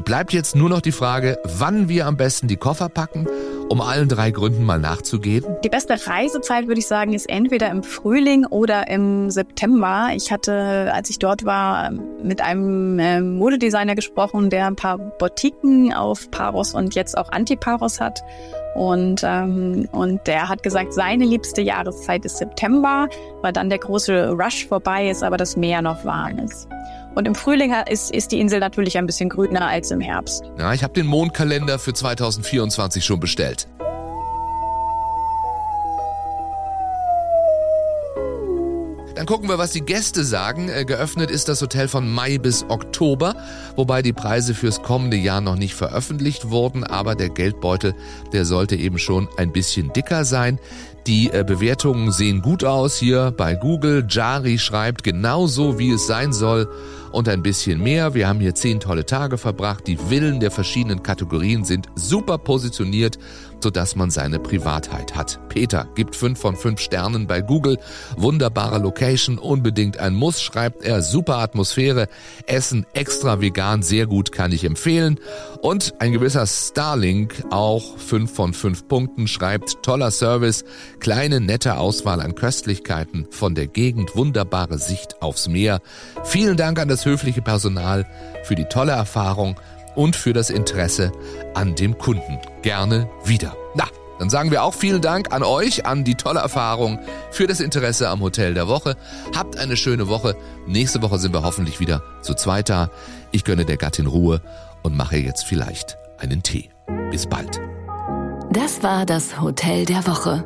Bleibt 0.05 0.33
jetzt 0.33 0.55
nur 0.55 0.69
noch 0.69 0.81
die 0.81 0.93
Frage, 0.93 1.39
wann 1.45 1.89
wir 1.89 2.07
am 2.07 2.17
besten 2.17 2.49
die 2.49 2.57
Koffer 2.57 2.89
packen, 2.89 3.27
um 3.69 3.81
allen 3.81 4.09
drei 4.09 4.31
Gründen 4.31 4.65
mal 4.65 4.79
nachzugehen. 4.79 5.45
Die 5.65 5.69
beste 5.69 5.95
Reisezeit, 6.07 6.67
würde 6.67 6.79
ich 6.79 6.87
sagen, 6.87 7.15
ist 7.15 7.29
entweder 7.29 7.71
im 7.71 7.83
Frühling 7.83 8.45
oder 8.47 8.89
im 8.89 9.31
September. 9.31 10.11
Ich 10.15 10.31
hatte, 10.31 10.93
als 10.93 11.11
ich 11.11 11.19
dort 11.19 11.45
war, 11.45 11.91
mit 12.23 12.41
einem 12.41 12.99
ähm, 12.99 13.37
Modedesigner 13.39 13.95
gesprochen, 13.95 14.51
der 14.51 14.67
ein 14.67 14.77
paar 14.77 14.99
Boutiquen 14.99 15.93
auf 15.93 16.31
Paros 16.31 16.75
und 16.75 16.95
jetzt 16.95 17.17
auch 17.17 17.33
Antiparos 17.33 18.01
hat. 18.01 18.23
Und, 18.75 19.23
ähm, 19.25 19.89
und 19.93 20.27
der 20.27 20.49
hat 20.49 20.63
gesagt, 20.63 20.93
seine 20.93 21.25
liebste 21.25 21.63
Jahreszeit 21.63 22.25
ist 22.27 22.37
September, 22.37 23.09
weil 23.41 23.53
dann 23.53 23.71
der 23.71 23.79
große 23.79 24.33
Rush 24.33 24.67
vorbei 24.67 25.09
ist, 25.09 25.23
aber 25.23 25.39
das 25.39 25.57
Meer 25.57 25.81
noch 25.81 26.05
warm 26.05 26.39
ist. 26.39 26.69
Und 27.17 27.27
im 27.27 27.35
Frühling 27.35 27.73
ist, 27.91 28.11
ist 28.11 28.31
die 28.31 28.41
Insel 28.41 28.61
natürlich 28.61 28.99
ein 28.99 29.07
bisschen 29.07 29.31
grüner 29.31 29.67
als 29.67 29.91
im 29.91 30.01
Herbst. 30.01 30.45
Ja, 30.59 30.75
ich 30.75 30.85
habe 30.85 30.93
den 30.93 31.07
Mondkalender 31.07 31.79
für 31.79 31.95
2024 31.95 33.03
schon 33.03 33.21
bestellt. 33.21 33.69
Dann 39.17 39.25
gucken 39.25 39.49
wir, 39.49 39.57
was 39.57 39.71
die 39.71 39.81
Gäste 39.81 40.25
sagen. 40.25 40.69
Äh, 40.69 40.85
geöffnet 40.85 41.31
ist 41.31 41.49
das 41.49 41.63
Hotel 41.63 41.89
von 41.89 42.07
Mai 42.13 42.37
bis 42.37 42.67
Oktober, 42.69 43.35
wobei 43.75 44.03
die 44.03 44.13
Preise 44.13 44.53
fürs 44.53 44.83
kommende 44.83 45.17
Jahr 45.17 45.41
noch 45.41 45.57
nicht 45.57 45.75
veröffentlicht 45.75 46.51
wurden, 46.51 46.85
aber 46.85 47.15
der 47.15 47.31
Geldbeutel, 47.31 47.95
der 48.35 48.45
sollte 48.45 48.77
eben 48.77 48.99
schon 48.99 49.27
ein 49.39 49.53
bisschen 49.53 49.91
dicker 49.95 50.27
sein. 50.27 50.61
Die 51.07 51.31
äh, 51.31 51.45
Bewertungen 51.47 52.13
sehen 52.13 52.43
gut 52.43 52.63
aus 52.63 52.99
hier 52.99 53.33
bei 53.35 53.55
Google. 53.55 54.07
Jari 54.07 54.59
schreibt 54.59 55.03
genauso, 55.03 55.79
wie 55.79 55.93
es 55.93 56.07
sein 56.07 56.35
soll 56.35 56.69
und 57.11 57.27
ein 57.31 57.43
bisschen 57.43 57.83
mehr. 57.83 58.13
Wir 58.13 58.29
haben 58.29 58.41
hier 58.41 58.55
zehn 58.55 58.81
tolle 58.81 59.07
Tage 59.07 59.39
verbracht. 59.39 59.87
Die 59.87 59.97
Villen 59.97 60.41
der 60.41 60.51
verschiedenen 60.51 61.03
Kategorien 61.03 61.65
sind 61.65 61.87
super 61.95 62.37
positioniert, 62.37 63.19
sodass 63.61 63.97
man 63.97 64.11
seine 64.11 64.39
Privatheit 64.39 65.15
hat. 65.15 65.39
Peter 65.49 65.89
gibt 65.95 66.17
fünf 66.17 66.39
von 66.39 66.57
fünf 66.57 66.81
Sternen 66.81 67.27
bei 67.27 67.41
Google. 67.41 67.79
Wunderbare 68.17 68.79
Location, 68.79 69.39
unbedingt 69.39 69.99
ein 69.99 70.15
Muss, 70.15 70.41
schreibt 70.41 70.85
er. 70.85 71.03
Super 71.03 71.39
Atmosphäre, 71.39 72.09
Essen 72.47 72.87
extra 72.93 73.41
vegan, 73.41 73.83
sehr 73.83 74.07
gut, 74.07 74.33
kann 74.33 74.53
ich 74.53 74.65
empfehlen. 74.65 75.19
Und 75.63 75.95
ein 75.99 76.13
gewisser 76.13 76.47
Starlink, 76.47 77.45
auch 77.51 77.97
fünf 77.99 78.33
von 78.35 78.53
fünf 78.53 78.87
Punkten, 78.89 79.27
schreibt 79.27 79.83
toller 79.83 80.11
Service, 80.11 80.65
kleine 81.01 81.41
nette 81.41 81.79
Auswahl 81.79 82.21
an 82.21 82.35
Köstlichkeiten 82.35 83.27
von 83.31 83.55
der 83.55 83.67
Gegend, 83.67 84.17
wunderbare 84.17 84.79
Sicht 84.79 85.23
aufs 85.23 85.49
Meer. 85.49 85.81
Vielen 86.25 86.57
Dank 86.57 86.79
an 86.79 86.89
das 86.89 87.05
höfliche 87.05 87.43
Personal 87.43 88.07
für 88.45 88.55
die 88.55 88.67
tolle 88.67 88.93
Erfahrung 88.93 89.57
und 89.97 90.15
für 90.15 90.33
das 90.33 90.51
Interesse 90.51 91.11
an 91.55 91.75
dem 91.75 91.99
Kunden. 91.99 92.39
Gerne 92.63 93.11
wieder. 93.25 93.57
Na, 93.75 93.85
dann 94.19 94.31
sagen 94.31 94.51
wir 94.51 94.63
auch 94.63 94.75
vielen 94.75 95.03
Dank 95.03 95.33
an 95.33 95.43
euch, 95.43 95.85
an 95.87 96.05
die 96.05 96.15
tolle 96.15 96.41
Erfahrung, 96.41 96.99
für 97.31 97.47
das 97.47 97.61
Interesse 97.61 98.09
am 98.09 98.21
Hotel 98.21 98.55
der 98.55 98.69
Woche. 98.69 98.97
Habt 99.35 99.59
eine 99.59 99.77
schöne 99.77 100.09
Woche. 100.09 100.37
Nächste 100.67 101.03
Woche 101.03 101.19
sind 101.19 101.35
wir 101.35 101.43
hoffentlich 101.43 101.81
wieder 101.81 102.03
zu 102.23 102.35
zweit 102.35 102.69
da. 102.69 102.91
Ich 103.33 103.45
gönne 103.45 103.65
der 103.65 103.77
Gattin 103.77 104.07
Ruhe 104.07 104.41
und 104.83 104.97
mache 104.97 105.17
jetzt 105.17 105.45
vielleicht 105.45 105.99
einen 106.19 106.43
Tee. 106.43 106.71
Bis 107.11 107.27
bald. 107.27 107.61
Das 108.51 108.83
war 108.83 109.05
das 109.05 109.41
Hotel 109.41 109.85
der 109.85 110.07
Woche. 110.07 110.45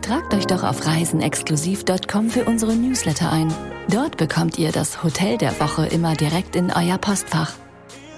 Tragt 0.00 0.34
euch 0.34 0.46
doch 0.46 0.64
auf 0.64 0.84
reisenexklusiv.com 0.84 2.28
für 2.28 2.44
unsere 2.44 2.74
Newsletter 2.74 3.30
ein. 3.30 3.54
Dort 3.88 4.16
bekommt 4.16 4.58
ihr 4.58 4.72
das 4.72 5.04
Hotel 5.04 5.38
der 5.38 5.60
Woche 5.60 5.86
immer 5.86 6.14
direkt 6.14 6.56
in 6.56 6.72
euer 6.72 6.98
Postfach 6.98 7.52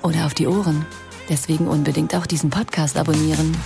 oder 0.04 0.26
auf 0.26 0.34
die 0.34 0.46
Ohren. 0.46 0.86
Deswegen 1.28 1.66
unbedingt 1.66 2.14
auch 2.14 2.26
diesen 2.26 2.50
Podcast 2.50 2.96
abonnieren. 2.96 3.56